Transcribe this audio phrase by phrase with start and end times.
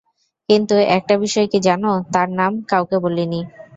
[0.49, 3.41] কিন্তু একটা বিষয় কী জানো, তার নাম কাউকে বলিনি।